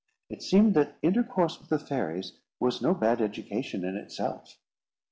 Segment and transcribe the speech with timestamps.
[0.31, 4.57] It seemed that intercourse with the fairies was no bad education in itself.